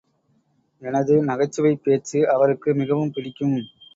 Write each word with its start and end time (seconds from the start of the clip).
எனது 0.81 1.23
நகைச்சுவைப் 1.23 1.83
பேச்சு 1.83 2.29
அவருக்கு 2.29 2.73
மிகவும் 2.73 3.11
பிடிக்கும். 3.11 3.55